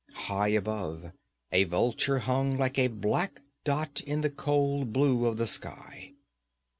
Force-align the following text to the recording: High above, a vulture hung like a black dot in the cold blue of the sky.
High 0.15 0.47
above, 0.47 1.11
a 1.51 1.65
vulture 1.65 2.17
hung 2.17 2.57
like 2.57 2.79
a 2.79 2.87
black 2.87 3.39
dot 3.63 4.01
in 4.03 4.21
the 4.21 4.31
cold 4.31 4.91
blue 4.91 5.27
of 5.27 5.37
the 5.37 5.45
sky. 5.45 6.15